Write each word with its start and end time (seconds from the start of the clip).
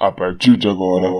A 0.00 0.10
partir 0.10 0.56
de 0.56 0.66
agora, 0.66 1.10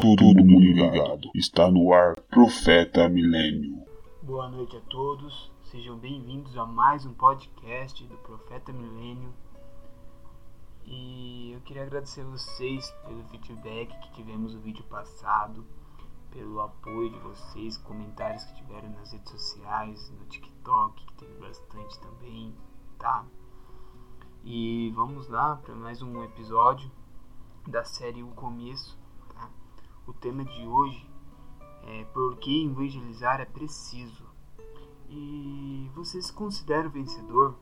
todo 0.00 0.24
mundo 0.24 0.58
ligado. 0.58 1.30
Está 1.32 1.70
no 1.70 1.92
ar 1.92 2.16
Profeta 2.22 3.08
Milênio. 3.08 3.84
Boa 4.20 4.48
noite 4.48 4.76
a 4.76 4.80
todos, 4.80 5.52
sejam 5.62 5.96
bem-vindos 5.96 6.58
a 6.58 6.66
mais 6.66 7.06
um 7.06 7.14
podcast 7.14 8.04
do 8.04 8.16
Profeta 8.16 8.72
Milênio. 8.72 9.32
E 10.86 11.52
eu 11.52 11.60
queria 11.60 11.84
agradecer 11.84 12.22
a 12.22 12.24
vocês 12.24 12.90
pelo 13.06 13.22
feedback 13.28 13.96
que 14.00 14.12
tivemos 14.14 14.56
no 14.56 14.60
vídeo 14.60 14.82
passado, 14.90 15.64
pelo 16.32 16.60
apoio 16.60 17.10
de 17.10 17.18
vocês, 17.20 17.76
comentários 17.76 18.42
que 18.42 18.56
tiveram 18.56 18.90
nas 18.90 19.12
redes 19.12 19.30
sociais, 19.30 20.12
no 20.18 20.26
TikTok, 20.26 21.06
que 21.06 21.14
teve 21.14 21.34
bastante 21.34 22.00
também, 22.00 22.52
tá? 22.98 23.24
E 24.42 24.90
vamos 24.96 25.28
lá 25.28 25.54
para 25.64 25.76
mais 25.76 26.02
um 26.02 26.24
episódio 26.24 26.97
da 27.68 27.84
série 27.84 28.22
O 28.22 28.28
Começo. 28.28 28.98
Tá? 29.34 29.50
O 30.06 30.12
tema 30.12 30.44
de 30.44 30.66
hoje 30.66 31.08
é 31.82 32.04
Por 32.06 32.36
que 32.38 32.64
evangelizar 32.64 33.40
é 33.40 33.44
preciso? 33.44 34.26
E 35.10 35.90
você 35.94 36.20
se 36.20 36.32
considera 36.32 36.88
vencedor? 36.88 37.54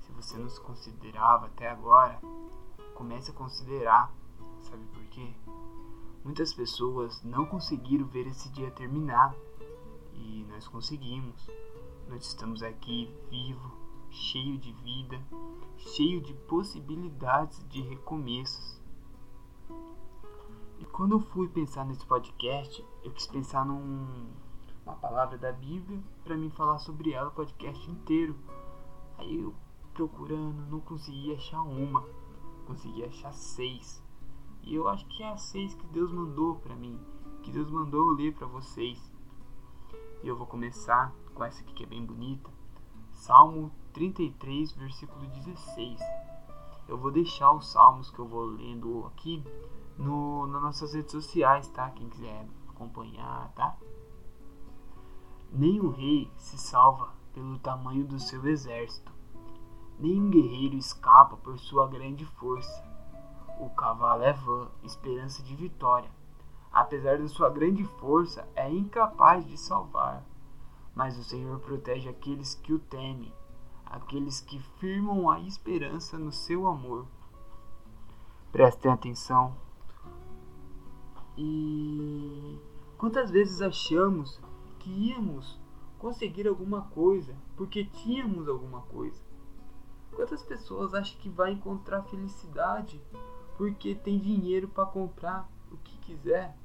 Se 0.00 0.12
você 0.12 0.38
não 0.38 0.48
se 0.48 0.60
considerava 0.60 1.46
até 1.46 1.68
agora, 1.68 2.20
comece 2.94 3.30
a 3.30 3.34
considerar. 3.34 4.12
Sabe 4.60 4.84
por 4.86 5.04
quê? 5.06 5.28
Muitas 6.24 6.54
pessoas 6.54 7.22
não 7.22 7.46
conseguiram 7.46 8.06
ver 8.06 8.26
esse 8.28 8.48
dia 8.50 8.70
terminar 8.70 9.34
e 10.14 10.46
nós 10.48 10.66
conseguimos. 10.68 11.50
Nós 12.08 12.24
estamos 12.26 12.62
aqui 12.62 13.12
vivo, 13.28 13.72
cheio 14.10 14.56
de 14.58 14.72
vida, 14.72 15.20
cheio 15.76 16.20
de 16.20 16.34
possibilidades 16.34 17.64
de 17.68 17.80
recomeços. 17.82 18.80
E 20.78 20.84
quando 20.84 21.12
eu 21.12 21.20
fui 21.20 21.48
pensar 21.48 21.84
nesse 21.84 22.04
podcast, 22.06 22.84
eu 23.02 23.12
quis 23.12 23.26
pensar 23.26 23.64
num, 23.64 24.28
uma 24.84 24.96
palavra 24.96 25.38
da 25.38 25.52
Bíblia 25.52 26.02
para 26.22 26.36
me 26.36 26.50
falar 26.50 26.78
sobre 26.78 27.12
ela 27.12 27.28
o 27.28 27.32
podcast 27.32 27.90
inteiro. 27.90 28.36
Aí 29.18 29.40
eu 29.40 29.54
procurando, 29.94 30.70
não 30.70 30.80
consegui 30.80 31.34
achar 31.34 31.62
uma, 31.62 32.04
consegui 32.66 33.02
achar 33.04 33.32
seis. 33.32 34.02
E 34.62 34.74
eu 34.74 34.88
acho 34.88 35.06
que 35.06 35.22
é 35.22 35.30
a 35.30 35.36
seis 35.36 35.74
que 35.74 35.86
Deus 35.86 36.12
mandou 36.12 36.56
para 36.56 36.76
mim, 36.76 37.00
que 37.42 37.50
Deus 37.50 37.70
mandou 37.70 38.10
eu 38.10 38.16
ler 38.16 38.34
para 38.34 38.46
vocês. 38.46 39.12
E 40.22 40.28
eu 40.28 40.36
vou 40.36 40.46
começar 40.46 41.14
com 41.34 41.44
essa 41.44 41.62
aqui 41.62 41.72
que 41.72 41.84
é 41.84 41.86
bem 41.86 42.04
bonita. 42.04 42.50
Salmo 43.12 43.72
33, 43.96 44.72
versículo 44.72 45.26
16. 45.26 45.98
Eu 46.86 46.98
vou 46.98 47.10
deixar 47.10 47.50
os 47.52 47.72
salmos 47.72 48.10
que 48.10 48.18
eu 48.18 48.28
vou 48.28 48.44
lendo 48.44 49.06
aqui 49.06 49.42
no, 49.96 50.46
nas 50.48 50.60
nossas 50.60 50.92
redes 50.92 51.12
sociais, 51.12 51.66
tá? 51.68 51.88
Quem 51.88 52.06
quiser 52.10 52.46
acompanhar, 52.68 53.50
tá? 53.54 53.74
Nem 55.50 55.80
o 55.80 55.88
rei 55.88 56.30
se 56.36 56.58
salva 56.58 57.14
pelo 57.32 57.58
tamanho 57.58 58.06
do 58.06 58.20
seu 58.20 58.46
exército, 58.46 59.10
nem 59.98 60.20
um 60.20 60.28
guerreiro 60.28 60.76
escapa 60.76 61.38
por 61.38 61.58
sua 61.58 61.88
grande 61.88 62.26
força. 62.26 62.84
O 63.58 63.70
cavalo 63.70 64.24
é 64.24 64.34
vã, 64.34 64.68
esperança 64.82 65.42
de 65.42 65.56
vitória. 65.56 66.10
Apesar 66.70 67.16
de 67.16 67.28
sua 67.30 67.48
grande 67.48 67.82
força, 67.98 68.46
é 68.54 68.70
incapaz 68.70 69.46
de 69.46 69.56
salvar. 69.56 70.22
Mas 70.94 71.16
o 71.16 71.24
Senhor 71.24 71.58
protege 71.60 72.10
aqueles 72.10 72.54
que 72.56 72.74
o 72.74 72.78
temem 72.78 73.32
aqueles 73.86 74.40
que 74.40 74.58
firmam 74.78 75.30
a 75.30 75.40
esperança 75.40 76.18
no 76.18 76.32
seu 76.32 76.66
amor. 76.66 77.06
Prestem 78.50 78.90
atenção. 78.90 79.56
E 81.38 82.58
quantas 82.98 83.30
vezes 83.30 83.62
achamos 83.62 84.40
que 84.78 84.90
íamos 84.90 85.58
conseguir 85.98 86.48
alguma 86.48 86.82
coisa 86.82 87.34
porque 87.56 87.84
tínhamos 87.84 88.48
alguma 88.48 88.82
coisa? 88.82 89.22
Quantas 90.14 90.42
pessoas 90.42 90.94
acham 90.94 91.18
que 91.18 91.28
vai 91.28 91.52
encontrar 91.52 92.02
felicidade 92.04 93.00
porque 93.56 93.94
tem 93.94 94.18
dinheiro 94.18 94.68
para 94.68 94.86
comprar 94.86 95.48
o 95.70 95.76
que 95.76 95.98
quiser? 95.98 96.56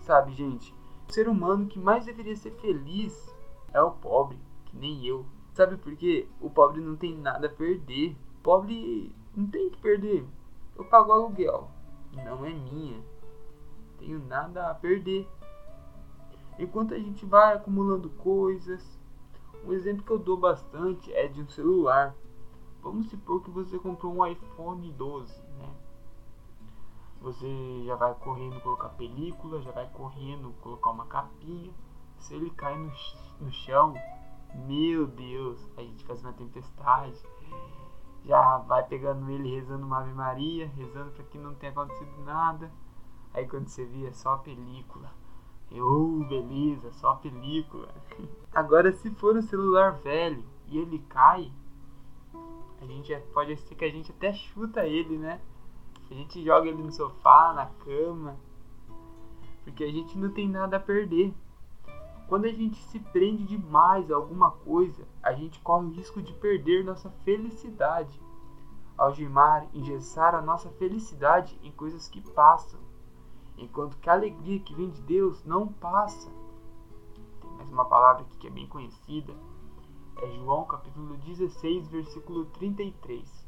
Sabe, 0.00 0.32
gente, 0.32 0.74
o 1.08 1.12
ser 1.12 1.28
humano 1.28 1.66
que 1.66 1.78
mais 1.78 2.06
deveria 2.06 2.36
ser 2.36 2.52
feliz 2.52 3.34
é 3.72 3.80
o 3.80 3.90
pobre, 3.90 4.38
que 4.64 4.76
nem 4.76 5.04
eu. 5.04 5.26
Sabe 5.56 5.78
por 5.78 5.96
quê? 5.96 6.28
O 6.38 6.50
pobre 6.50 6.82
não 6.82 6.96
tem 6.96 7.16
nada 7.16 7.46
a 7.46 7.50
perder. 7.50 8.14
O 8.40 8.42
pobre 8.42 9.10
não 9.34 9.46
tem 9.46 9.70
que 9.70 9.78
perder. 9.78 10.22
Eu 10.76 10.84
pago 10.84 11.10
aluguel. 11.10 11.70
Não 12.12 12.44
é 12.44 12.52
minha. 12.52 13.02
Tenho 13.96 14.18
nada 14.18 14.70
a 14.70 14.74
perder. 14.74 15.26
Enquanto 16.58 16.92
a 16.92 16.98
gente 16.98 17.24
vai 17.24 17.54
acumulando 17.54 18.10
coisas. 18.10 19.00
Um 19.64 19.72
exemplo 19.72 20.04
que 20.04 20.10
eu 20.10 20.18
dou 20.18 20.36
bastante 20.36 21.10
é 21.14 21.26
de 21.26 21.40
um 21.40 21.48
celular. 21.48 22.14
Vamos 22.82 23.08
supor 23.08 23.42
que 23.42 23.50
você 23.50 23.78
comprou 23.78 24.14
um 24.14 24.26
iPhone 24.26 24.92
12, 24.92 25.40
né? 25.58 25.74
Você 27.22 27.82
já 27.86 27.96
vai 27.96 28.12
correndo 28.16 28.60
colocar 28.60 28.90
película, 28.90 29.62
já 29.62 29.70
vai 29.70 29.88
correndo 29.88 30.52
colocar 30.60 30.90
uma 30.90 31.06
capinha. 31.06 31.72
Se 32.18 32.34
ele 32.34 32.50
cai 32.50 32.76
no, 32.76 32.92
no 33.40 33.50
chão, 33.50 33.94
meu 34.54 35.06
Deus, 35.06 35.70
a 35.76 35.82
gente 35.82 36.04
faz 36.04 36.22
uma 36.22 36.32
tempestade. 36.32 37.20
Já 38.24 38.58
vai 38.58 38.82
pegando 38.84 39.30
ele 39.30 39.54
rezando 39.54 39.86
uma 39.86 40.00
Ave 40.00 40.12
Maria, 40.12 40.68
rezando 40.76 41.10
para 41.12 41.24
que 41.24 41.38
não 41.38 41.54
tenha 41.54 41.72
acontecido 41.72 42.24
nada. 42.24 42.70
Aí 43.32 43.46
quando 43.46 43.68
você 43.68 43.84
vê 43.84 44.06
é 44.06 44.12
só 44.12 44.34
a 44.34 44.38
película. 44.38 45.10
Eu, 45.70 45.86
oh, 45.86 46.24
beleza, 46.24 46.92
só 46.92 47.10
a 47.10 47.16
película. 47.16 47.88
Agora 48.54 48.92
se 48.92 49.10
for 49.10 49.36
um 49.36 49.42
celular 49.42 49.92
velho 49.92 50.42
e 50.66 50.78
ele 50.78 50.98
cai, 51.08 51.52
a 52.80 52.86
gente 52.86 53.12
é, 53.12 53.18
pode 53.18 53.56
ser 53.56 53.74
que 53.74 53.84
a 53.84 53.90
gente 53.90 54.10
até 54.10 54.32
chuta 54.32 54.86
ele, 54.86 55.18
né? 55.18 55.40
A 56.10 56.14
gente 56.14 56.44
joga 56.44 56.68
ele 56.68 56.82
no 56.82 56.92
sofá, 56.92 57.52
na 57.52 57.66
cama, 57.84 58.36
porque 59.64 59.82
a 59.82 59.90
gente 59.90 60.16
não 60.16 60.30
tem 60.30 60.48
nada 60.48 60.76
a 60.76 60.80
perder. 60.80 61.34
Quando 62.28 62.46
a 62.46 62.52
gente 62.52 62.76
se 62.84 62.98
prende 62.98 63.44
demais 63.44 64.10
a 64.10 64.16
alguma 64.16 64.50
coisa, 64.50 65.06
a 65.22 65.32
gente 65.32 65.60
corre 65.60 65.86
o 65.86 65.92
risco 65.92 66.20
de 66.20 66.32
perder 66.32 66.84
nossa 66.84 67.08
felicidade. 67.24 68.20
Algemar, 68.98 69.68
engessar 69.72 70.34
a 70.34 70.42
nossa 70.42 70.68
felicidade 70.70 71.58
em 71.62 71.70
coisas 71.70 72.08
que 72.08 72.20
passam, 72.32 72.80
enquanto 73.56 73.98
que 73.98 74.10
a 74.10 74.14
alegria 74.14 74.58
que 74.58 74.74
vem 74.74 74.90
de 74.90 75.02
Deus 75.02 75.44
não 75.44 75.68
passa. 75.68 76.28
Tem 77.40 77.50
mais 77.52 77.70
uma 77.70 77.84
palavra 77.84 78.22
aqui 78.22 78.36
que 78.38 78.46
é 78.48 78.50
bem 78.50 78.66
conhecida, 78.66 79.32
é 80.16 80.30
João 80.32 80.64
capítulo 80.64 81.16
16, 81.18 81.88
versículo 81.88 82.46
33. 82.46 83.46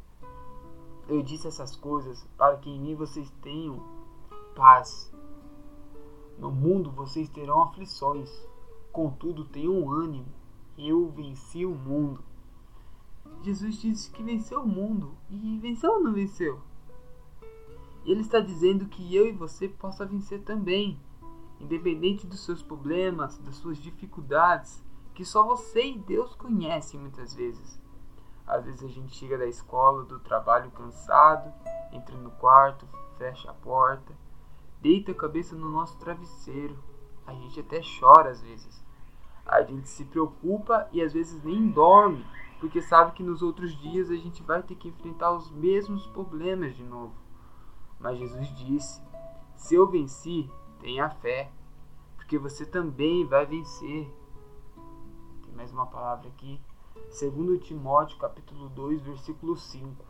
Eu 1.09 1.23
disse 1.23 1.49
essas 1.49 1.75
coisas 1.75 2.23
para 2.37 2.59
que 2.59 2.71
em 2.71 2.79
mim 2.79 2.95
vocês 2.95 3.31
tenham 3.43 3.83
paz. 4.55 5.11
No 6.39 6.51
mundo 6.51 6.91
vocês 6.91 7.29
terão 7.31 7.63
aflições, 7.63 8.31
Contudo, 8.99 9.45
tenham 9.45 9.93
ânimo, 9.93 10.27
eu 10.77 11.09
venci 11.09 11.65
o 11.65 11.73
mundo. 11.73 12.21
Jesus 13.43 13.81
disse 13.81 14.11
que 14.11 14.25
venceu 14.25 14.63
o 14.63 14.67
mundo. 14.67 15.17
E 15.31 15.57
venceu 15.61 15.93
ou 15.93 16.03
não 16.03 16.13
venceu? 16.13 16.61
Ele 18.05 18.23
está 18.23 18.41
dizendo 18.41 18.87
que 18.87 19.15
eu 19.15 19.29
e 19.29 19.31
você 19.31 19.69
possa 19.69 20.05
vencer 20.05 20.43
também, 20.43 20.99
independente 21.61 22.27
dos 22.27 22.45
seus 22.45 22.61
problemas, 22.61 23.39
das 23.39 23.55
suas 23.55 23.79
dificuldades, 23.79 24.85
que 25.15 25.25
só 25.25 25.45
você 25.45 25.93
e 25.93 25.99
Deus 26.01 26.35
conhecem 26.35 26.99
muitas 26.99 27.33
vezes. 27.33 27.81
Às 28.45 28.65
vezes 28.65 28.83
a 28.83 28.89
gente 28.89 29.15
chega 29.15 29.39
da 29.39 29.47
escola, 29.47 30.03
do 30.03 30.19
trabalho 30.19 30.73
cansado, 30.73 31.55
entra 31.93 32.17
no 32.17 32.33
quarto, 32.33 32.85
fecha 33.17 33.49
a 33.49 33.55
porta, 33.55 34.13
deita 34.81 35.13
a 35.13 35.15
cabeça 35.15 35.55
no 35.55 35.71
nosso 35.71 35.97
travesseiro. 35.99 36.77
A 37.25 37.33
gente 37.33 37.61
até 37.61 37.81
chora 38.01 38.31
às 38.31 38.43
vezes. 38.43 38.88
A 39.49 39.63
gente 39.63 39.89
se 39.89 40.05
preocupa 40.05 40.87
e 40.93 41.01
às 41.01 41.15
vezes 41.15 41.43
nem 41.43 41.71
dorme, 41.71 42.23
porque 42.61 42.83
sabe 42.83 43.13
que 43.13 43.23
nos 43.23 43.41
outros 43.41 43.75
dias 43.75 44.11
a 44.11 44.15
gente 44.15 44.43
vai 44.43 44.63
ter 44.63 44.75
que 44.75 44.89
enfrentar 44.89 45.33
os 45.33 45.51
mesmos 45.51 46.07
problemas 46.09 46.77
de 46.77 46.85
novo. 46.85 47.15
Mas 47.99 48.19
Jesus 48.19 48.55
disse: 48.55 49.03
Se 49.57 49.75
eu 49.75 49.89
venci, 49.89 50.51
tenha 50.81 51.09
fé, 51.09 51.51
porque 52.17 52.37
você 52.37 52.67
também 52.67 53.25
vai 53.25 53.47
vencer. 53.47 54.15
Tem 55.43 55.55
mais 55.55 55.73
uma 55.73 55.87
palavra 55.87 56.29
aqui. 56.29 56.61
Segundo 57.09 57.57
Timóteo, 57.59 58.19
capítulo 58.19 58.69
2, 58.69 59.01
versículo 59.01 59.57
5. 59.57 60.05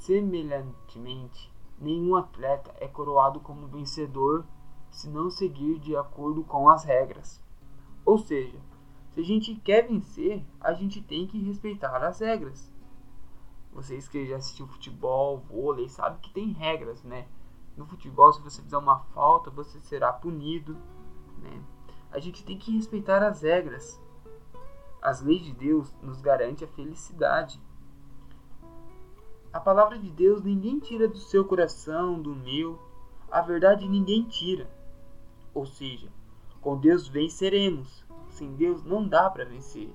Semelhantemente, 0.00 1.52
nenhum 1.78 2.16
atleta 2.16 2.74
é 2.80 2.88
coroado 2.88 3.38
como 3.38 3.68
vencedor 3.68 4.44
se 4.96 5.10
não 5.10 5.28
seguir 5.28 5.78
de 5.78 5.94
acordo 5.94 6.42
com 6.42 6.70
as 6.70 6.82
regras. 6.82 7.38
Ou 8.02 8.16
seja, 8.16 8.58
se 9.10 9.20
a 9.20 9.22
gente 9.22 9.54
quer 9.56 9.86
vencer, 9.86 10.42
a 10.58 10.72
gente 10.72 11.02
tem 11.02 11.26
que 11.26 11.38
respeitar 11.38 12.02
as 12.02 12.20
regras. 12.20 12.72
Vocês 13.74 14.08
que 14.08 14.24
já 14.24 14.36
assistiu 14.36 14.66
futebol, 14.66 15.36
vôlei, 15.36 15.86
sabem 15.86 16.18
que 16.20 16.32
tem 16.32 16.50
regras, 16.52 17.02
né? 17.04 17.28
No 17.76 17.84
futebol, 17.84 18.32
se 18.32 18.40
você 18.40 18.62
fizer 18.62 18.78
uma 18.78 19.00
falta, 19.12 19.50
você 19.50 19.78
será 19.80 20.10
punido, 20.14 20.74
né? 21.42 21.62
A 22.10 22.18
gente 22.18 22.42
tem 22.42 22.58
que 22.58 22.74
respeitar 22.74 23.22
as 23.22 23.42
regras. 23.42 24.00
As 25.02 25.20
leis 25.20 25.44
de 25.44 25.52
Deus 25.52 25.94
nos 26.00 26.22
garante 26.22 26.64
a 26.64 26.68
felicidade. 26.68 27.60
A 29.52 29.60
palavra 29.60 29.98
de 29.98 30.10
Deus 30.10 30.42
ninguém 30.42 30.78
tira 30.78 31.06
do 31.06 31.18
seu 31.18 31.44
coração, 31.44 32.18
do 32.18 32.34
meu. 32.34 32.80
A 33.30 33.42
verdade 33.42 33.86
ninguém 33.86 34.26
tira. 34.26 34.74
Ou 35.56 35.64
seja, 35.64 36.12
com 36.60 36.76
Deus 36.76 37.08
venceremos. 37.08 38.04
Sem 38.28 38.52
Deus 38.56 38.84
não 38.84 39.08
dá 39.08 39.30
para 39.30 39.46
vencer. 39.46 39.88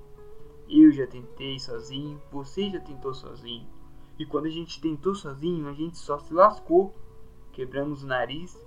Eu 0.67 0.91
já 0.91 1.05
tentei 1.05 1.59
sozinho, 1.59 2.19
você 2.31 2.67
já 2.71 2.79
tentou 2.79 3.13
sozinho. 3.13 3.69
E 4.17 4.25
quando 4.25 4.47
a 4.47 4.49
gente 4.49 4.81
tentou 4.81 5.13
sozinho, 5.13 5.67
a 5.67 5.73
gente 5.73 5.99
só 5.99 6.17
se 6.17 6.33
lascou. 6.33 6.95
Quebramos 7.51 8.01
o 8.01 8.07
nariz. 8.07 8.59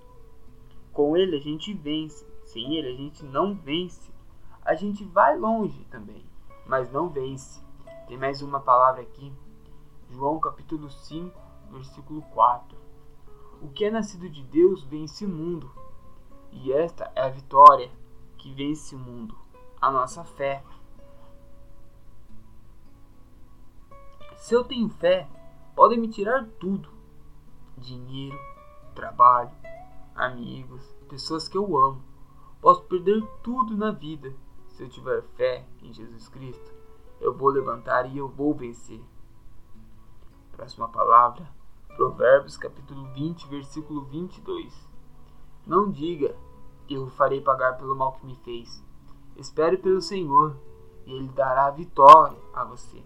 Com 0.93 1.17
ele 1.17 1.35
a 1.35 1.39
gente 1.41 1.73
vence. 1.73 2.25
Sem 2.45 2.77
ele 2.77 2.87
a 2.87 2.95
gente 2.95 3.25
não 3.25 3.53
vence. 3.53 4.09
A 4.63 4.73
gente 4.73 5.03
vai 5.03 5.37
longe 5.37 5.83
também, 5.91 6.25
mas 6.65 6.89
não 6.93 7.09
vence. 7.09 7.61
Tem 8.07 8.17
mais 8.17 8.41
uma 8.41 8.61
palavra 8.61 9.01
aqui. 9.01 9.33
João 10.11 10.39
capítulo 10.39 10.89
5, 10.89 11.37
versículo 11.71 12.21
4. 12.33 12.77
O 13.61 13.67
que 13.67 13.83
é 13.83 13.91
nascido 13.91 14.29
de 14.29 14.43
Deus 14.43 14.85
vence 14.85 15.25
o 15.25 15.29
mundo. 15.29 15.69
E 16.55 16.71
esta 16.71 17.11
é 17.15 17.21
a 17.21 17.29
vitória 17.29 17.91
que 18.37 18.51
vence 18.53 18.95
o 18.95 18.99
mundo, 18.99 19.37
a 19.81 19.91
nossa 19.91 20.23
fé. 20.23 20.63
Se 24.37 24.53
eu 24.53 24.63
tenho 24.63 24.89
fé, 24.89 25.27
podem 25.75 25.99
me 25.99 26.07
tirar 26.07 26.47
tudo: 26.59 26.89
dinheiro, 27.77 28.39
trabalho, 28.95 29.51
amigos, 30.15 30.81
pessoas 31.09 31.47
que 31.47 31.57
eu 31.57 31.77
amo. 31.77 32.01
Posso 32.61 32.83
perder 32.83 33.21
tudo 33.43 33.75
na 33.75 33.91
vida. 33.91 34.33
Se 34.69 34.83
eu 34.83 34.89
tiver 34.89 35.21
fé 35.35 35.65
em 35.81 35.93
Jesus 35.93 36.27
Cristo, 36.29 36.73
eu 37.19 37.33
vou 37.33 37.49
levantar 37.49 38.05
e 38.09 38.17
eu 38.17 38.27
vou 38.27 38.53
vencer. 38.53 39.01
Próxima 40.51 40.87
palavra, 40.87 41.47
Provérbios 41.95 42.57
capítulo 42.57 43.05
20, 43.13 43.47
versículo 43.47 44.05
22. 44.05 44.73
Não 45.65 45.89
diga, 45.89 46.35
eu 46.93 47.09
farei 47.11 47.41
pagar 47.41 47.77
pelo 47.77 47.95
mal 47.95 48.13
que 48.13 48.25
me 48.25 48.35
fez. 48.37 48.83
Espere 49.35 49.77
pelo 49.77 50.01
Senhor, 50.01 50.55
e 51.05 51.13
Ele 51.13 51.27
dará 51.29 51.65
a 51.65 51.71
vitória 51.71 52.37
a 52.53 52.63
você. 52.63 53.03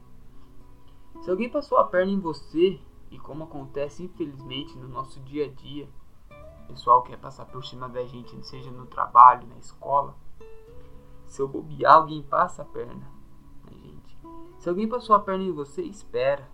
Se 1.22 1.30
alguém 1.30 1.50
passou 1.50 1.78
a 1.78 1.86
perna 1.86 2.12
em 2.12 2.20
você, 2.20 2.80
e 3.12 3.18
como 3.18 3.46
acontece 3.46 4.04
infelizmente 4.04 4.78
no 4.78 4.88
nosso 4.88 5.20
dia 5.22 5.46
a 5.46 5.50
dia, 5.50 5.90
o 6.64 6.68
pessoal 6.68 7.02
quer 7.02 7.18
passar 7.18 7.46
por 7.46 7.66
cima 7.66 7.90
da 7.90 8.06
gente, 8.06 8.46
seja 8.46 8.70
no 8.70 8.86
trabalho, 8.86 9.48
na 9.48 9.58
escola. 9.58 10.16
Se 11.26 11.42
eu 11.42 11.48
bobear, 11.48 11.96
alguém 11.96 12.22
passa 12.22 12.62
a 12.62 12.66
perna. 12.66 13.08
Né, 13.66 13.72
gente? 13.72 14.18
Se 14.60 14.70
alguém 14.70 14.88
passou 14.88 15.16
a 15.16 15.20
perna 15.20 15.44
em 15.44 15.52
você, 15.52 15.82
espera. 15.82 16.48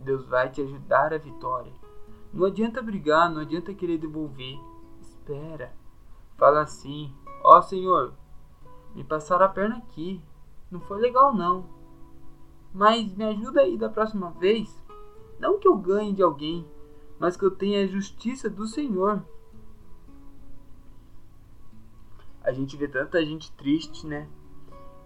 Deus 0.00 0.26
vai 0.26 0.50
te 0.50 0.62
ajudar 0.62 1.12
a 1.12 1.18
vitória. 1.18 1.72
Não 2.32 2.46
adianta 2.46 2.82
brigar, 2.82 3.30
não 3.30 3.40
adianta 3.40 3.74
querer 3.74 3.98
devolver. 3.98 4.58
Espera. 5.00 5.74
Fala 6.36 6.62
assim: 6.62 7.12
Ó 7.42 7.58
oh, 7.58 7.62
Senhor, 7.62 8.14
me 8.94 9.04
passaram 9.04 9.46
a 9.46 9.48
perna 9.48 9.76
aqui. 9.78 10.20
Não 10.70 10.80
foi 10.80 11.00
legal 11.00 11.34
não. 11.34 11.66
Mas 12.72 13.14
me 13.14 13.24
ajuda 13.24 13.62
aí 13.62 13.76
da 13.76 13.88
próxima 13.88 14.30
vez. 14.32 14.82
Não 15.38 15.58
que 15.58 15.68
eu 15.68 15.76
ganhe 15.76 16.12
de 16.12 16.22
alguém, 16.22 16.66
mas 17.18 17.36
que 17.36 17.44
eu 17.44 17.50
tenha 17.50 17.84
a 17.84 17.86
justiça 17.86 18.50
do 18.50 18.66
Senhor. 18.66 19.22
A 22.42 22.52
gente 22.52 22.76
vê 22.76 22.86
tanta 22.86 23.24
gente 23.24 23.50
triste, 23.52 24.06
né? 24.06 24.28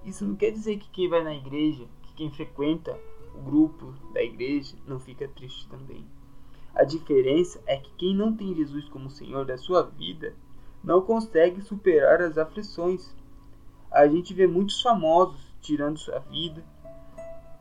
Isso 0.05 0.25
não 0.25 0.37
quer 0.37 0.51
dizer 0.51 0.79
que 0.79 0.91
quem 0.91 1.09
vai 1.09 1.23
na 1.23 1.35
igreja, 1.35 1.87
que 2.03 2.15
quem 2.15 2.31
frequenta 2.31 2.99
o 3.35 3.41
grupo 3.43 3.95
da 4.13 4.23
igreja, 4.23 4.77
não 4.87 4.99
fica 4.99 5.29
triste 5.29 5.69
também. 5.69 6.07
A 6.75 6.85
diferença 6.85 7.63
é 7.67 7.77
que 7.77 7.91
quem 7.95 8.15
não 8.15 8.35
tem 8.35 8.55
Jesus 8.55 8.89
como 8.89 9.11
Senhor 9.11 9.45
da 9.45 9.57
sua 9.57 9.83
vida 9.83 10.35
não 10.83 11.03
consegue 11.03 11.61
superar 11.63 12.21
as 12.21 12.39
aflições. 12.39 13.15
A 13.91 14.07
gente 14.07 14.33
vê 14.33 14.47
muitos 14.47 14.81
famosos 14.83 15.41
tirando 15.61 15.99
sua 15.99 16.19
vida 16.21 16.65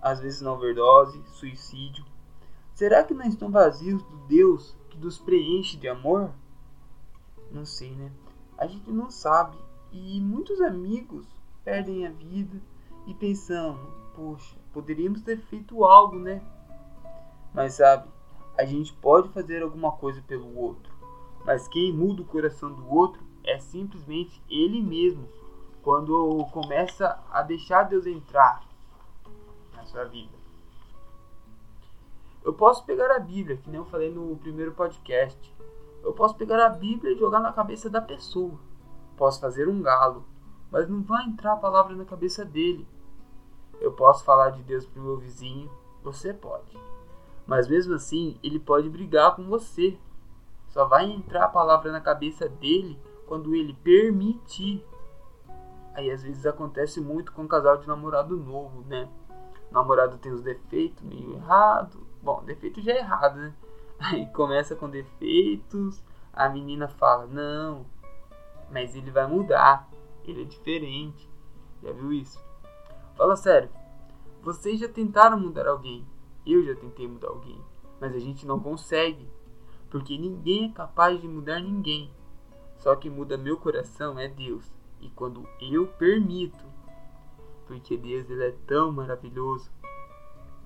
às 0.01 0.19
vezes 0.19 0.41
na 0.41 0.53
overdose, 0.53 1.21
suicídio. 1.27 2.05
Será 2.73 3.03
que 3.03 3.13
não 3.13 3.25
estão 3.25 3.51
vazios 3.51 4.01
do 4.03 4.17
Deus 4.27 4.75
que 4.89 4.97
nos 4.97 5.17
preenche 5.17 5.77
de 5.77 5.87
amor? 5.87 6.31
Não 7.51 7.65
sei, 7.65 7.91
né? 7.91 8.11
A 8.57 8.65
gente 8.67 8.89
não 8.91 9.09
sabe. 9.09 9.57
E 9.91 10.21
muitos 10.21 10.61
amigos 10.61 11.25
perdem 11.63 12.05
a 12.05 12.11
vida 12.11 12.61
e 13.07 13.13
pensam, 13.13 13.77
poxa, 14.15 14.55
poderíamos 14.71 15.21
ter 15.21 15.37
feito 15.37 15.83
algo, 15.83 16.17
né? 16.17 16.41
Mas 17.53 17.73
sabe, 17.73 18.07
a 18.57 18.63
gente 18.63 18.93
pode 18.93 19.29
fazer 19.29 19.63
alguma 19.63 19.91
coisa 19.91 20.21
pelo 20.21 20.55
outro. 20.57 20.93
Mas 21.45 21.67
quem 21.67 21.93
muda 21.93 22.21
o 22.21 22.25
coração 22.25 22.71
do 22.71 22.87
outro 22.93 23.21
é 23.43 23.59
simplesmente 23.59 24.41
ele 24.49 24.81
mesmo. 24.81 25.27
Quando 25.81 26.45
começa 26.51 27.23
a 27.31 27.41
deixar 27.41 27.83
Deus 27.83 28.05
entrar 28.05 28.69
sua 29.89 30.05
vida. 30.05 30.37
Eu 32.43 32.53
posso 32.53 32.85
pegar 32.85 33.11
a 33.11 33.19
Bíblia, 33.19 33.57
que 33.57 33.69
nem 33.69 33.79
eu 33.79 33.85
falei 33.85 34.11
no 34.11 34.35
primeiro 34.37 34.71
podcast. 34.71 35.53
Eu 36.03 36.13
posso 36.13 36.35
pegar 36.35 36.65
a 36.65 36.69
Bíblia 36.69 37.13
e 37.13 37.19
jogar 37.19 37.39
na 37.39 37.51
cabeça 37.51 37.89
da 37.89 37.99
pessoa. 37.99 38.57
Posso 39.17 39.41
fazer 39.41 39.67
um 39.67 39.81
galo, 39.81 40.23
mas 40.71 40.87
não 40.87 41.01
vai 41.01 41.25
entrar 41.25 41.53
a 41.53 41.57
palavra 41.57 41.95
na 41.95 42.05
cabeça 42.05 42.45
dele. 42.45 42.87
Eu 43.81 43.91
posso 43.91 44.23
falar 44.23 44.51
de 44.51 44.63
Deus 44.63 44.85
pro 44.85 45.01
meu 45.01 45.17
vizinho, 45.17 45.69
você 46.01 46.33
pode. 46.33 46.77
Mas 47.45 47.67
mesmo 47.67 47.95
assim, 47.95 48.39
ele 48.43 48.59
pode 48.59 48.89
brigar 48.89 49.35
com 49.35 49.43
você. 49.43 49.97
Só 50.79 50.85
vai 50.85 51.11
entrar 51.11 51.43
a 51.43 51.49
palavra 51.49 51.91
na 51.91 51.99
cabeça 51.99 52.47
dele 52.47 52.97
quando 53.27 53.53
ele 53.53 53.73
permitir. 53.73 54.81
Aí 55.93 56.09
às 56.09 56.23
vezes 56.23 56.45
acontece 56.45 57.01
muito 57.01 57.33
com 57.33 57.41
um 57.41 57.47
casal 57.49 57.75
de 57.75 57.85
namorado 57.85 58.37
novo, 58.37 58.85
né? 58.87 59.09
o 59.69 59.73
namorado 59.73 60.17
tem 60.19 60.31
os 60.31 60.41
defeitos 60.41 61.03
meio 61.03 61.35
errado. 61.35 62.07
Bom, 62.23 62.41
defeito 62.45 62.79
já 62.79 62.93
é 62.93 62.99
errado, 62.99 63.35
né? 63.35 63.53
Aí 63.99 64.25
começa 64.27 64.73
com 64.73 64.89
defeitos, 64.89 66.01
a 66.31 66.47
menina 66.47 66.87
fala, 66.87 67.25
não, 67.25 67.85
mas 68.71 68.95
ele 68.95 69.11
vai 69.11 69.27
mudar, 69.27 69.85
ele 70.23 70.43
é 70.43 70.45
diferente. 70.45 71.29
Já 71.83 71.91
viu 71.91 72.13
isso? 72.13 72.41
Fala 73.17 73.35
sério, 73.35 73.69
vocês 74.41 74.79
já 74.79 74.87
tentaram 74.87 75.37
mudar 75.37 75.67
alguém, 75.67 76.07
eu 76.47 76.63
já 76.63 76.73
tentei 76.73 77.05
mudar 77.05 77.27
alguém, 77.27 77.61
mas 77.99 78.15
a 78.15 78.19
gente 78.19 78.47
não 78.47 78.61
consegue, 78.61 79.29
porque 79.89 80.17
ninguém 80.17 80.69
é 80.69 80.73
capaz 80.73 81.19
de 81.19 81.27
mudar 81.27 81.59
ninguém. 81.59 82.11
Só 82.77 82.95
que 82.95 83.09
muda 83.09 83.37
meu 83.37 83.57
coração 83.57 84.17
é 84.17 84.27
Deus, 84.27 84.71
e 85.01 85.09
quando 85.09 85.47
eu 85.59 85.87
permito 85.87 86.69
porque 87.69 87.95
Deus 87.95 88.27
ele 88.27 88.45
é 88.45 88.51
tão 88.65 88.91
maravilhoso, 88.91 89.69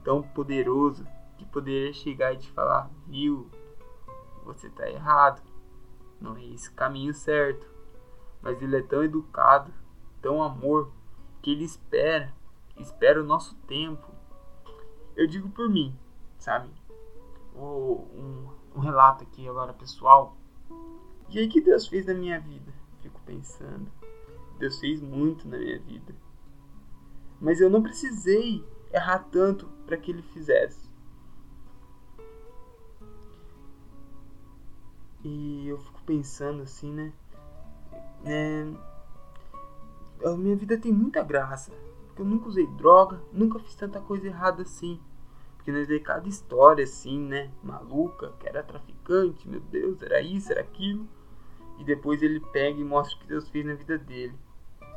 tão 0.05 0.23
poderoso, 0.23 1.05
que 1.37 1.43
poderia 1.45 1.91
chegar 1.91 2.33
e 2.33 2.37
te 2.37 2.49
falar, 2.51 2.89
viu, 3.05 3.49
você 4.45 4.67
está 4.67 4.89
errado, 4.89 5.41
não 6.21 6.37
é 6.37 6.45
esse 6.45 6.71
caminho 6.71 7.13
certo. 7.13 7.67
Mas 8.41 8.61
ele 8.61 8.77
é 8.77 8.81
tão 8.81 9.03
educado, 9.03 9.73
tão 10.21 10.41
amor, 10.41 10.93
que 11.41 11.51
ele 11.51 11.65
espera, 11.65 12.33
espera 12.77 13.21
o 13.21 13.25
nosso 13.25 13.53
tempo. 13.67 14.09
Eu 15.13 15.27
digo 15.27 15.49
por 15.49 15.69
mim, 15.69 15.93
sabe? 16.37 16.69
um, 17.53 18.49
um 18.75 18.79
relato 18.79 19.23
aqui 19.23 19.47
agora 19.47 19.73
pessoal. 19.73 20.37
E 21.29 21.39
aí 21.39 21.47
que 21.47 21.61
Deus 21.61 21.87
fez 21.87 22.05
na 22.05 22.13
minha 22.13 22.39
vida? 22.39 22.71
Fico 23.01 23.19
pensando. 23.25 23.91
Deus 24.57 24.79
fez 24.79 25.01
muito 25.01 25.47
na 25.47 25.57
minha 25.57 25.79
vida. 25.79 26.15
Mas 27.39 27.59
eu 27.59 27.69
não 27.69 27.81
precisei 27.81 28.63
errar 28.91 29.19
tanto 29.31 29.67
para 29.85 29.97
que 29.97 30.11
ele 30.11 30.21
fizesse. 30.21 30.89
E 35.23 35.67
eu 35.67 35.77
fico 35.79 36.01
pensando 36.03 36.63
assim, 36.63 36.91
né? 36.91 37.13
É... 38.25 38.65
A 40.25 40.37
minha 40.37 40.55
vida 40.55 40.77
tem 40.77 40.91
muita 40.91 41.23
graça. 41.23 41.71
Porque 42.07 42.21
eu 42.21 42.25
nunca 42.25 42.47
usei 42.47 42.67
droga, 42.67 43.21
nunca 43.31 43.59
fiz 43.59 43.75
tanta 43.75 43.99
coisa 43.99 44.27
errada 44.27 44.61
assim. 44.61 45.01
Porque 45.63 45.71
nós 45.71 45.87
vê 45.87 45.97
cada 45.97 46.27
história 46.27 46.83
assim, 46.83 47.17
né? 47.17 47.49
Maluca, 47.63 48.33
que 48.37 48.49
era 48.49 48.61
traficante, 48.61 49.47
meu 49.47 49.61
Deus, 49.61 50.01
era 50.01 50.21
isso, 50.21 50.51
era 50.51 50.59
aquilo. 50.59 51.07
E 51.79 51.85
depois 51.85 52.21
ele 52.21 52.41
pega 52.41 52.81
e 52.81 52.83
mostra 52.83 53.15
o 53.15 53.19
que 53.21 53.27
Deus 53.27 53.47
fez 53.47 53.65
na 53.65 53.73
vida 53.73 53.97
dele. 53.97 54.35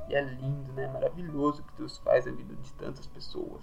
E 0.08 0.14
é 0.16 0.24
lindo, 0.24 0.72
né? 0.72 0.88
Maravilhoso 0.88 1.62
o 1.62 1.64
que 1.66 1.76
Deus 1.78 1.98
faz 1.98 2.26
na 2.26 2.32
vida 2.32 2.52
de 2.56 2.72
tantas 2.72 3.06
pessoas. 3.06 3.62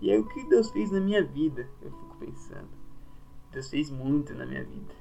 E 0.00 0.10
aí 0.10 0.18
o 0.18 0.26
que 0.26 0.42
Deus 0.48 0.72
fez 0.72 0.90
na 0.90 0.98
minha 0.98 1.22
vida? 1.22 1.68
Eu 1.80 1.92
fico 1.92 2.16
pensando. 2.18 2.68
Deus 3.52 3.70
fez 3.70 3.88
muito 3.88 4.34
na 4.34 4.44
minha 4.44 4.64
vida. 4.64 4.94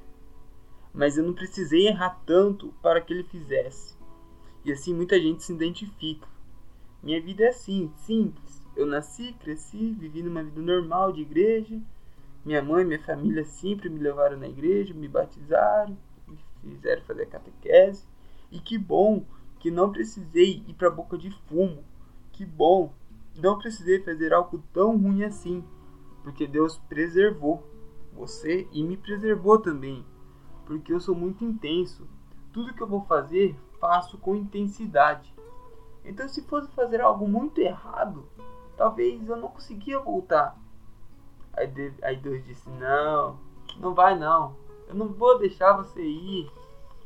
Mas 0.93 1.17
eu 1.17 1.23
não 1.23 1.33
precisei 1.33 1.87
errar 1.87 2.21
tanto 2.27 2.71
para 2.79 3.01
que 3.01 3.11
ele 3.11 3.23
fizesse. 3.23 3.97
E 4.63 4.71
assim 4.71 4.93
muita 4.93 5.19
gente 5.19 5.41
se 5.41 5.51
identifica. 5.51 6.27
Minha 7.01 7.19
vida 7.19 7.43
é 7.43 7.49
assim, 7.49 7.91
simples. 8.05 8.46
Eu 8.77 8.85
nasci, 8.85 9.33
cresci, 9.39 9.91
vivi 9.91 10.21
numa 10.21 10.43
vida 10.43 10.61
normal 10.61 11.11
de 11.11 11.21
igreja. 11.21 11.81
Minha 12.45 12.61
mãe 12.61 12.83
e 12.83 12.85
minha 12.85 13.01
família 13.01 13.43
sempre 13.43 13.89
me 13.89 13.99
levaram 13.99 14.37
na 14.37 14.47
igreja, 14.47 14.93
me 14.93 15.07
batizaram, 15.07 15.97
me 16.27 16.75
fizeram 16.75 17.01
fazer 17.01 17.25
catequese. 17.25 18.05
E 18.51 18.59
que 18.59 18.77
bom 18.77 19.25
que 19.59 19.71
não 19.71 19.91
precisei 19.91 20.63
ir 20.67 20.75
para 20.75 20.89
a 20.89 20.91
boca 20.91 21.17
de 21.17 21.31
fumo. 21.47 21.83
Que 22.31 22.45
bom, 22.45 22.93
não 23.35 23.57
precisei 23.57 23.99
fazer 24.03 24.31
algo 24.31 24.63
tão 24.71 24.95
ruim 24.95 25.23
assim, 25.23 25.63
porque 26.21 26.45
Deus 26.45 26.77
preservou 26.87 27.63
você 28.13 28.67
e 28.71 28.83
me 28.83 28.95
preservou 28.95 29.57
também, 29.57 30.05
porque 30.67 30.93
eu 30.93 30.99
sou 30.99 31.15
muito 31.15 31.43
intenso. 31.43 32.07
Tudo 32.53 32.75
que 32.75 32.81
eu 32.83 32.87
vou 32.87 33.01
fazer, 33.05 33.55
faço 33.79 34.19
com 34.19 34.35
intensidade. 34.35 35.33
Então, 36.05 36.29
se 36.29 36.43
fosse 36.43 36.71
fazer 36.71 37.01
algo 37.01 37.27
muito 37.27 37.59
errado, 37.59 38.23
talvez 38.77 39.27
eu 39.27 39.35
não 39.35 39.49
conseguia 39.49 39.99
voltar. 39.99 40.57
Aí, 41.53 41.69
aí 42.03 42.15
Deus 42.17 42.45
disse: 42.45 42.69
Não, 42.69 43.39
não 43.77 43.93
vai 43.93 44.17
não. 44.17 44.55
Eu 44.87 44.95
não 44.95 45.07
vou 45.09 45.37
deixar 45.39 45.73
você 45.73 46.01
ir. 46.01 46.49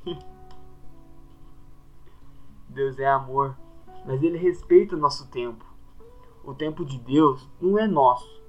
Deus 2.70 3.00
é 3.00 3.08
amor, 3.08 3.58
mas 4.06 4.22
Ele 4.22 4.38
respeita 4.38 4.96
o 4.96 5.00
nosso 5.00 5.28
tempo. 5.30 5.66
O 6.44 6.54
tempo 6.54 6.86
de 6.86 6.98
Deus 6.98 7.50
não 7.60 7.78
é 7.78 7.88
nosso. 7.88 8.42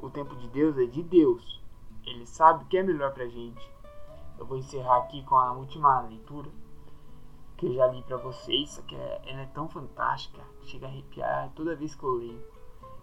O 0.00 0.10
tempo 0.10 0.36
de 0.36 0.48
Deus 0.48 0.76
é 0.78 0.84
de 0.84 1.02
Deus. 1.02 1.62
Ele 2.04 2.26
sabe 2.26 2.64
o 2.64 2.66
que 2.66 2.78
é 2.78 2.82
melhor 2.82 3.12
pra 3.12 3.26
gente. 3.26 3.70
Eu 4.38 4.46
vou 4.46 4.56
encerrar 4.56 4.98
aqui 4.98 5.22
com 5.24 5.36
a 5.36 5.52
última 5.52 6.00
leitura 6.02 6.48
que 7.56 7.66
eu 7.66 7.74
já 7.74 7.86
li 7.86 8.02
para 8.02 8.18
vocês, 8.18 8.82
que 8.86 8.94
é, 8.94 9.22
ela 9.26 9.40
é 9.40 9.46
tão 9.46 9.68
fantástica, 9.68 10.42
chega 10.64 10.86
a 10.86 10.90
arrepiar 10.90 11.50
toda 11.54 11.74
vez 11.74 11.94
que 11.94 12.04
eu 12.04 12.12
leio. 12.12 12.55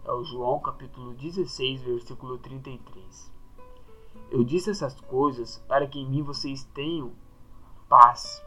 É 0.06 0.12
o 0.12 0.22
João 0.22 0.60
capítulo 0.60 1.14
16, 1.14 1.80
versículo 1.80 2.36
33. 2.36 3.32
Eu 4.30 4.44
disse 4.44 4.68
essas 4.68 5.00
coisas 5.00 5.64
para 5.66 5.86
que 5.86 5.98
em 5.98 6.06
mim 6.06 6.22
vocês 6.22 6.62
tenham 6.74 7.12
paz. 7.88 8.44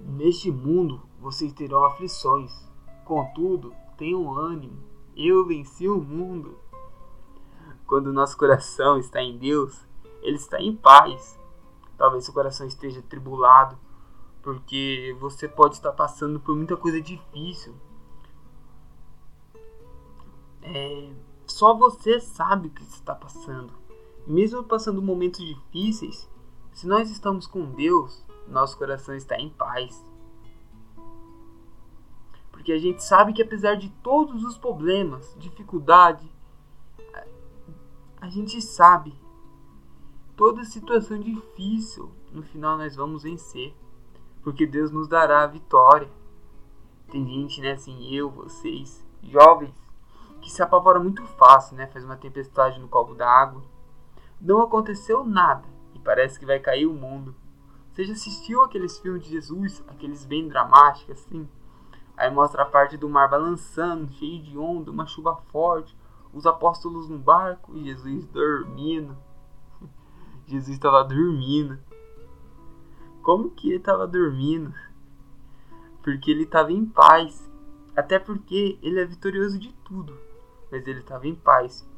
Neste 0.00 0.50
mundo 0.50 1.02
vocês 1.20 1.52
terão 1.52 1.84
aflições, 1.84 2.50
contudo, 3.04 3.74
tenham 3.98 4.32
ânimo. 4.32 4.82
Eu 5.14 5.44
venci 5.44 5.86
o 5.86 6.00
mundo. 6.00 6.58
Quando 7.86 8.10
nosso 8.10 8.38
coração 8.38 8.96
está 8.96 9.20
em 9.20 9.36
Deus, 9.36 9.86
ele 10.22 10.36
está 10.36 10.62
em 10.62 10.74
paz. 10.74 11.38
Talvez 11.98 12.24
seu 12.24 12.32
coração 12.32 12.66
esteja 12.66 13.02
tribulado, 13.02 13.78
porque 14.40 15.14
você 15.20 15.46
pode 15.46 15.74
estar 15.74 15.92
passando 15.92 16.40
por 16.40 16.56
muita 16.56 16.74
coisa 16.74 17.02
difícil. 17.02 17.74
É, 20.62 21.12
só 21.46 21.74
você 21.74 22.20
sabe 22.20 22.68
o 22.68 22.70
que 22.70 22.82
está 22.82 23.14
passando. 23.14 23.72
Mesmo 24.26 24.62
passando 24.62 25.02
momentos 25.02 25.44
difíceis, 25.44 26.28
se 26.72 26.86
nós 26.86 27.10
estamos 27.10 27.46
com 27.46 27.70
Deus, 27.72 28.24
nosso 28.48 28.78
coração 28.78 29.14
está 29.14 29.36
em 29.36 29.50
paz. 29.50 30.04
Porque 32.50 32.72
a 32.72 32.78
gente 32.78 33.02
sabe 33.02 33.32
que 33.32 33.42
apesar 33.42 33.74
de 33.74 33.90
todos 34.02 34.44
os 34.44 34.56
problemas, 34.56 35.34
dificuldade, 35.38 36.30
a 38.20 38.28
gente 38.28 38.62
sabe 38.62 39.12
toda 40.36 40.64
situação 40.64 41.18
difícil, 41.18 42.12
no 42.32 42.42
final 42.42 42.78
nós 42.78 42.94
vamos 42.94 43.24
vencer, 43.24 43.74
porque 44.42 44.64
Deus 44.64 44.92
nos 44.92 45.08
dará 45.08 45.42
a 45.42 45.46
vitória. 45.48 46.08
Tem 47.10 47.26
gente, 47.26 47.60
né, 47.60 47.72
assim, 47.72 48.14
eu, 48.14 48.30
vocês, 48.30 49.04
jovens, 49.22 49.74
que 50.42 50.50
se 50.50 50.62
apavora 50.62 50.98
muito 50.98 51.24
fácil, 51.24 51.76
né? 51.76 51.86
Faz 51.86 52.04
uma 52.04 52.16
tempestade 52.16 52.80
no 52.80 52.88
copo 52.88 53.14
d'água. 53.14 53.62
Não 54.40 54.60
aconteceu 54.60 55.24
nada 55.24 55.64
e 55.94 56.00
parece 56.00 56.38
que 56.38 56.44
vai 56.44 56.58
cair 56.58 56.86
o 56.86 56.92
mundo. 56.92 57.34
Você 57.92 58.04
já 58.04 58.12
assistiu 58.12 58.62
aqueles 58.62 58.98
filmes 58.98 59.22
de 59.22 59.30
Jesus, 59.30 59.84
aqueles 59.86 60.24
bem 60.24 60.48
dramáticos 60.48 61.20
assim? 61.20 61.48
Aí 62.16 62.30
mostra 62.30 62.62
a 62.62 62.66
parte 62.66 62.96
do 62.96 63.08
mar 63.08 63.30
balançando, 63.30 64.12
cheio 64.14 64.42
de 64.42 64.58
onda, 64.58 64.90
uma 64.90 65.06
chuva 65.06 65.36
forte, 65.50 65.96
os 66.32 66.44
apóstolos 66.44 67.08
no 67.08 67.18
barco 67.18 67.76
e 67.76 67.84
Jesus 67.84 68.26
dormindo. 68.26 69.16
Jesus 70.46 70.76
estava 70.76 71.04
dormindo. 71.04 71.78
Como 73.22 73.50
que 73.50 73.68
ele 73.68 73.76
estava 73.76 74.06
dormindo? 74.06 74.74
Porque 76.02 76.30
ele 76.30 76.42
estava 76.42 76.72
em 76.72 76.84
paz. 76.84 77.48
Até 77.94 78.18
porque 78.18 78.78
ele 78.82 78.98
é 78.98 79.04
vitorioso 79.04 79.58
de 79.58 79.72
tudo. 79.84 80.31
Mas 80.72 80.84
ele 80.88 80.98
estava 80.98 81.28
em 81.28 81.36
paz. 81.36 81.88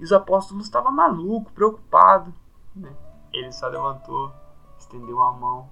E 0.00 0.04
os 0.04 0.12
apóstolos 0.12 0.64
estavam 0.64 0.90
malucos, 0.90 1.52
preocupados. 1.52 2.34
Né? 2.74 2.92
Ele 3.32 3.52
só 3.52 3.68
levantou 3.68 4.32
estendeu 4.82 5.20
a 5.20 5.32
mão, 5.32 5.70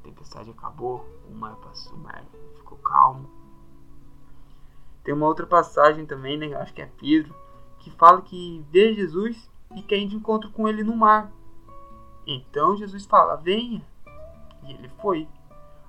a 0.00 0.04
tempestade 0.04 0.50
acabou, 0.50 1.06
o 1.28 1.34
mar 1.34 1.56
passou, 1.56 1.94
o 1.94 1.98
mar 1.98 2.24
ficou 2.56 2.76
calmo. 2.78 3.28
Tem 5.02 5.14
uma 5.14 5.26
outra 5.26 5.46
passagem 5.46 6.04
também, 6.04 6.36
né, 6.36 6.54
acho 6.54 6.74
que 6.74 6.82
é 6.82 6.86
Pedro, 6.86 7.34
que 7.78 7.90
fala 7.90 8.20
que 8.20 8.64
vê 8.70 8.92
Jesus 8.92 9.50
e 9.74 9.82
quer 9.82 9.96
ir 9.96 10.08
de 10.08 10.16
encontro 10.16 10.50
com 10.50 10.68
ele 10.68 10.82
no 10.82 10.96
mar. 10.96 11.32
Então 12.26 12.76
Jesus 12.76 13.06
fala: 13.06 13.36
Venha. 13.36 13.82
E 14.64 14.72
ele 14.72 14.88
foi. 15.00 15.26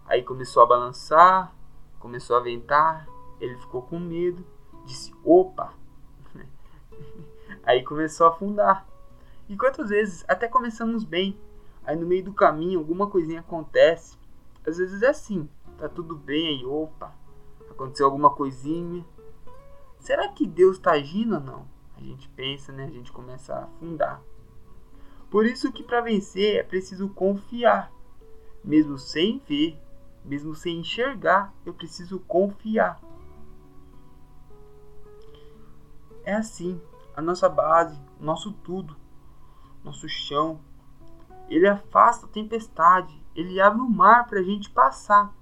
Aí 0.05 0.23
começou 0.23 0.63
a 0.63 0.65
balançar, 0.65 1.53
começou 1.99 2.37
a 2.37 2.39
ventar, 2.39 3.07
ele 3.41 3.57
ficou 3.57 3.81
com 3.81 3.99
medo, 3.99 4.45
disse: 4.85 5.13
Opa! 5.23 5.73
Aí 7.63 7.83
começou 7.83 8.27
a 8.27 8.29
afundar. 8.29 8.87
E 9.47 9.57
quantas 9.57 9.89
vezes 9.89 10.23
até 10.27 10.47
começamos 10.47 11.03
bem, 11.03 11.37
Aí 11.89 11.95
no 11.95 12.05
meio 12.05 12.23
do 12.23 12.33
caminho 12.33 12.77
alguma 12.77 13.07
coisinha 13.07 13.39
acontece. 13.39 14.15
Às 14.63 14.77
vezes 14.77 15.01
é 15.01 15.07
assim, 15.07 15.49
tá 15.75 15.89
tudo 15.89 16.15
bem 16.15 16.47
aí, 16.47 16.63
opa, 16.63 17.11
aconteceu 17.67 18.05
alguma 18.05 18.29
coisinha. 18.29 19.03
Será 19.97 20.29
que 20.29 20.45
Deus 20.45 20.77
está 20.77 20.91
agindo 20.91 21.33
ou 21.33 21.41
não? 21.41 21.67
A 21.97 22.01
gente 22.01 22.29
pensa, 22.29 22.71
né? 22.71 22.85
A 22.85 22.91
gente 22.91 23.11
começa 23.11 23.55
a 23.55 23.63
afundar. 23.63 24.21
Por 25.31 25.47
isso 25.47 25.71
que 25.71 25.83
para 25.83 26.01
vencer 26.01 26.57
é 26.57 26.63
preciso 26.63 27.09
confiar. 27.09 27.91
Mesmo 28.63 28.99
sem 28.99 29.41
ver, 29.47 29.75
mesmo 30.23 30.53
sem 30.53 30.77
enxergar, 30.81 31.51
eu 31.65 31.73
preciso 31.73 32.19
confiar. 32.19 33.01
É 36.23 36.35
assim, 36.35 36.79
a 37.15 37.21
nossa 37.21 37.49
base, 37.49 37.99
nosso 38.19 38.51
tudo, 38.51 38.95
nosso 39.83 40.07
chão, 40.07 40.59
ele 41.49 41.67
afasta 41.67 42.25
a 42.25 42.29
tempestade, 42.29 43.19
ele 43.35 43.59
abre 43.59 43.81
o 43.81 43.89
mar 43.89 44.27
para 44.27 44.39
a 44.39 44.43
gente 44.43 44.69
passar. 44.69 45.33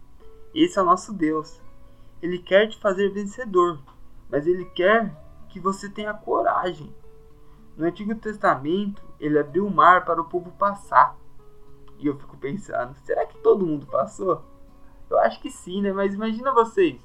Esse 0.53 0.79
é 0.79 0.81
o 0.81 0.85
nosso 0.85 1.13
Deus. 1.13 1.61
Ele 2.21 2.39
quer 2.39 2.67
te 2.67 2.79
fazer 2.79 3.09
vencedor, 3.09 3.79
mas 4.29 4.47
ele 4.47 4.65
quer 4.65 5.13
que 5.49 5.59
você 5.59 5.89
tenha 5.89 6.13
coragem. 6.13 6.93
No 7.75 7.85
Antigo 7.85 8.15
Testamento, 8.15 9.03
ele 9.19 9.37
abriu 9.37 9.67
o 9.67 9.73
mar 9.73 10.05
para 10.05 10.21
o 10.21 10.25
povo 10.25 10.51
passar. 10.51 11.15
E 11.99 12.07
eu 12.07 12.17
fico 12.17 12.37
pensando, 12.37 12.95
será 13.03 13.25
que 13.25 13.37
todo 13.39 13.65
mundo 13.65 13.85
passou? 13.85 14.43
Eu 15.09 15.19
acho 15.19 15.39
que 15.41 15.49
sim, 15.49 15.81
né? 15.81 15.91
Mas 15.91 16.13
imagina 16.13 16.53
vocês. 16.53 16.99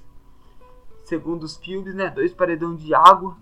Segundo 1.02 1.42
os 1.44 1.56
filmes, 1.56 1.94
né? 1.94 2.10
Dois 2.10 2.32
paredão 2.32 2.74
de 2.74 2.94
água. 2.94 3.36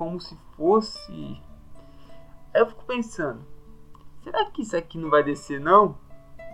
Como 0.00 0.18
se 0.18 0.34
fosse. 0.56 1.38
Eu 2.54 2.64
fico 2.64 2.86
pensando, 2.86 3.44
Será 4.22 4.46
que 4.46 4.62
isso 4.62 4.74
aqui 4.74 4.96
não 4.96 5.10
vai 5.10 5.22
descer, 5.22 5.60
não? 5.60 5.94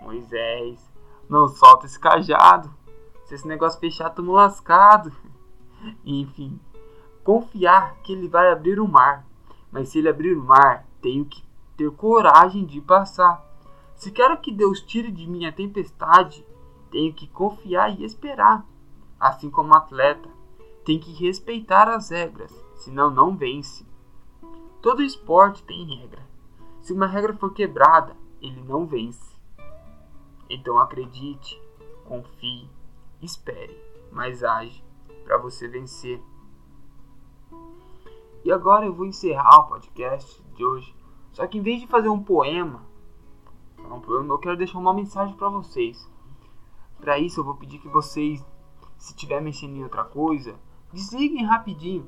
Moisés, 0.01 0.85
não 1.29 1.47
solta 1.47 1.85
esse 1.85 1.97
cajado. 1.97 2.69
Se 3.23 3.35
esse 3.35 3.47
negócio 3.47 3.79
fechar, 3.79 4.09
tamo 4.09 4.33
lascado. 4.33 5.13
Enfim, 6.03 6.59
confiar 7.23 7.95
que 8.03 8.11
ele 8.11 8.27
vai 8.27 8.51
abrir 8.51 8.81
o 8.81 8.87
mar. 8.87 9.25
Mas 9.71 9.87
se 9.87 9.99
ele 9.99 10.09
abrir 10.09 10.35
o 10.37 10.43
mar, 10.43 10.85
tenho 11.01 11.23
que 11.23 11.41
ter 11.77 11.89
coragem 11.91 12.65
de 12.65 12.81
passar. 12.81 13.41
Se 13.95 14.11
quero 14.11 14.41
que 14.41 14.51
Deus 14.51 14.81
tire 14.81 15.09
de 15.09 15.25
mim 15.25 15.45
a 15.45 15.53
tempestade, 15.53 16.45
tenho 16.91 17.13
que 17.13 17.27
confiar 17.29 17.97
e 17.97 18.03
esperar. 18.03 18.65
Assim 19.17 19.49
como 19.49 19.73
atleta, 19.73 20.27
tem 20.83 20.99
que 20.99 21.13
respeitar 21.13 21.87
as 21.87 22.09
regras, 22.09 22.53
senão 22.77 23.11
não 23.11 23.35
vence. 23.35 23.85
Todo 24.81 25.03
esporte 25.03 25.63
tem 25.63 25.83
regra. 25.83 26.25
Se 26.81 26.93
uma 26.93 27.07
regra 27.07 27.33
for 27.33 27.53
quebrada, 27.53 28.15
ele 28.41 28.61
não 28.63 28.85
vence. 28.85 29.35
Então 30.49 30.77
acredite, 30.77 31.61
confie, 32.05 32.69
espere, 33.21 33.77
mas 34.11 34.43
age 34.43 34.83
para 35.25 35.37
você 35.37 35.67
vencer. 35.67 36.21
E 38.45 38.51
agora 38.51 38.85
eu 38.85 38.93
vou 38.93 39.05
encerrar 39.05 39.59
o 39.59 39.67
podcast 39.67 40.41
de 40.55 40.63
hoje. 40.63 40.95
Só 41.33 41.45
que 41.45 41.57
em 41.57 41.61
vez 41.61 41.81
de 41.81 41.87
fazer 41.87 42.07
um 42.07 42.23
poema, 42.23 42.81
um 43.91 43.99
poema 43.99 44.33
eu 44.33 44.39
quero 44.39 44.55
deixar 44.57 44.79
uma 44.79 44.93
mensagem 44.93 45.35
para 45.35 45.49
vocês. 45.49 46.09
Para 46.99 47.19
isso 47.19 47.39
eu 47.39 47.43
vou 47.43 47.55
pedir 47.55 47.79
que 47.79 47.87
vocês, 47.87 48.45
se 48.97 49.15
tiver 49.15 49.41
mexendo 49.41 49.75
em 49.75 49.83
outra 49.83 50.03
coisa, 50.03 50.55
desliguem 50.93 51.45
rapidinho. 51.45 52.07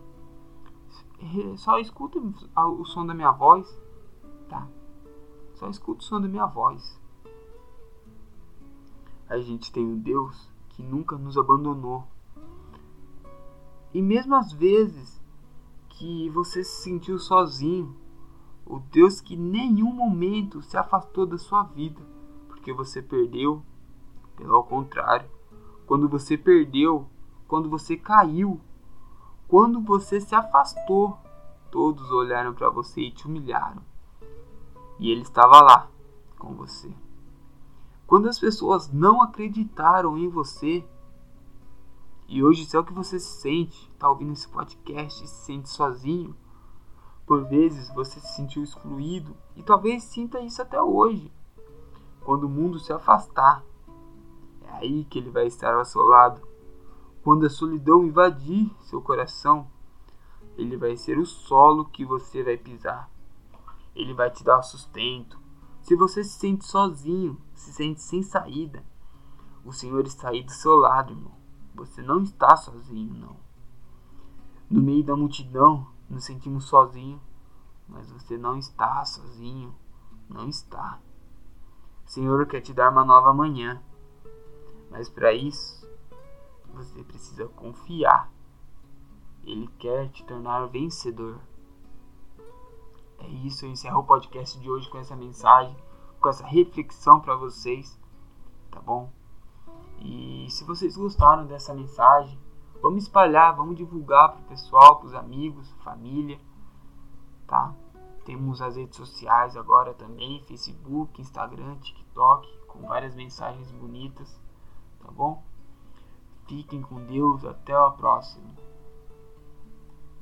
Só 1.57 1.79
escutem 1.79 2.33
o 2.55 2.85
som 2.85 3.05
da 3.05 3.13
minha 3.13 3.31
voz, 3.31 3.67
tá? 4.47 4.67
Só 5.55 5.69
escuta 5.69 6.01
o 6.01 6.03
som 6.03 6.21
da 6.21 6.27
minha 6.27 6.45
voz. 6.45 6.99
A 9.27 9.37
gente 9.39 9.71
tem 9.71 9.85
um 9.85 9.99
Deus 9.99 10.51
que 10.69 10.81
nunca 10.81 11.17
nos 11.17 11.37
abandonou. 11.37 12.07
E 13.93 14.01
mesmo 14.01 14.35
às 14.35 14.51
vezes 14.51 15.21
que 15.89 16.29
você 16.29 16.63
se 16.63 16.83
sentiu 16.83 17.19
sozinho, 17.19 17.95
o 18.65 18.79
Deus 18.79 19.19
que 19.19 19.35
nenhum 19.35 19.91
momento 19.91 20.61
se 20.61 20.77
afastou 20.77 21.25
da 21.25 21.37
sua 21.37 21.63
vida, 21.63 22.01
porque 22.47 22.71
você 22.71 23.01
perdeu, 23.01 23.61
pelo 24.37 24.63
contrário, 24.63 25.29
quando 25.85 26.07
você 26.07 26.37
perdeu, 26.37 27.07
quando 27.47 27.69
você 27.69 27.97
caiu, 27.97 28.61
quando 29.49 29.81
você 29.81 30.21
se 30.21 30.35
afastou, 30.35 31.17
todos 31.71 32.11
olharam 32.11 32.53
para 32.53 32.69
você 32.69 33.01
e 33.01 33.11
te 33.11 33.25
humilharam. 33.25 33.81
E 34.99 35.09
ele 35.11 35.23
estava 35.23 35.59
lá 35.59 35.89
com 36.37 36.53
você. 36.53 36.93
Quando 38.05 38.29
as 38.29 38.37
pessoas 38.37 38.91
não 38.93 39.23
acreditaram 39.23 40.15
em 40.15 40.29
você, 40.29 40.87
e 42.27 42.43
hoje, 42.43 42.63
se 42.63 42.77
é 42.77 42.79
o 42.79 42.83
que 42.83 42.93
você 42.93 43.19
se 43.19 43.41
sente, 43.41 43.91
tá 43.97 44.07
ouvindo 44.07 44.33
esse 44.33 44.47
podcast 44.47 45.23
e 45.23 45.27
se 45.27 45.45
sente 45.45 45.67
sozinho, 45.67 46.35
por 47.25 47.43
vezes 47.45 47.91
você 47.93 48.19
se 48.19 48.35
sentiu 48.35 48.61
excluído 48.61 49.35
e 49.55 49.63
talvez 49.63 50.03
sinta 50.03 50.39
isso 50.39 50.61
até 50.61 50.79
hoje. 50.79 51.33
Quando 52.21 52.43
o 52.43 52.49
mundo 52.49 52.77
se 52.77 52.93
afastar, 52.93 53.63
é 54.61 54.71
aí 54.73 55.05
que 55.05 55.17
ele 55.17 55.31
vai 55.31 55.47
estar 55.47 55.73
ao 55.73 55.85
seu 55.85 56.03
lado. 56.03 56.48
Quando 57.23 57.45
a 57.45 57.49
solidão 57.49 58.03
invadir 58.03 58.71
seu 58.81 59.01
coração, 59.01 59.67
ele 60.57 60.77
vai 60.77 60.95
ser 60.95 61.17
o 61.17 61.25
solo 61.25 61.85
que 61.85 62.05
você 62.05 62.43
vai 62.43 62.57
pisar. 62.57 63.09
Ele 63.95 64.13
vai 64.13 64.29
te 64.29 64.43
dar 64.43 64.61
sustento. 64.61 65.39
Se 65.81 65.95
você 65.95 66.23
se 66.23 66.37
sente 66.37 66.65
sozinho, 66.65 67.39
se 67.53 67.73
sente 67.73 68.01
sem 68.01 68.21
saída, 68.23 68.83
o 69.63 69.71
Senhor 69.71 70.05
está 70.05 70.29
aí 70.29 70.43
do 70.43 70.51
seu 70.51 70.75
lado, 70.75 71.13
irmão. 71.13 71.33
Você 71.75 72.01
não 72.01 72.21
está 72.21 72.55
sozinho, 72.55 73.13
não. 73.13 73.37
No 74.69 74.81
meio 74.81 75.03
da 75.03 75.15
multidão, 75.15 75.87
nos 76.09 76.25
sentimos 76.25 76.65
sozinhos, 76.65 77.21
mas 77.87 78.11
você 78.11 78.37
não 78.37 78.57
está 78.57 79.03
sozinho. 79.05 79.73
Não 80.29 80.47
está. 80.47 80.99
O 82.05 82.09
Senhor 82.09 82.45
quer 82.45 82.61
te 82.61 82.73
dar 82.73 82.91
uma 82.91 83.03
nova 83.03 83.33
manhã. 83.33 83.81
Mas 84.91 85.09
para 85.09 85.33
isso, 85.33 85.78
você 86.79 87.03
precisa 87.03 87.45
confiar. 87.47 88.31
Ele 89.43 89.67
quer 89.77 90.09
te 90.09 90.23
tornar 90.25 90.65
vencedor. 90.67 91.39
É 93.19 93.27
isso, 93.27 93.65
eu 93.65 93.69
encerro 93.69 93.99
o 93.99 94.05
podcast 94.05 94.57
de 94.59 94.69
hoje 94.69 94.89
com 94.89 94.97
essa 94.97 95.15
mensagem, 95.15 95.75
com 96.19 96.29
essa 96.29 96.45
reflexão 96.45 97.19
para 97.19 97.35
vocês, 97.35 97.99
tá 98.71 98.79
bom? 98.79 99.11
E 99.99 100.47
se 100.49 100.63
vocês 100.63 100.95
gostaram 100.95 101.45
dessa 101.45 101.73
mensagem, 101.73 102.39
vamos 102.81 103.03
espalhar, 103.03 103.55
vamos 103.55 103.75
divulgar 103.75 104.31
para 104.31 104.41
o 104.41 104.45
pessoal, 104.45 104.97
para 104.97 105.07
os 105.07 105.13
amigos, 105.13 105.69
família, 105.83 106.39
tá? 107.45 107.75
Temos 108.23 108.61
as 108.61 108.77
redes 108.77 108.95
sociais 108.95 109.57
agora 109.57 109.93
também, 109.93 110.41
Facebook, 110.43 111.19
Instagram, 111.19 111.75
TikTok, 111.79 112.47
com 112.67 112.87
várias 112.87 113.15
mensagens 113.15 113.69
bonitas, 113.71 114.39
tá 114.99 115.11
bom? 115.11 115.43
Fiquem 116.49 116.81
com 116.81 116.95
Deus, 117.05 117.45
até 117.45 117.73
a 117.73 117.91
próxima. 117.91 118.49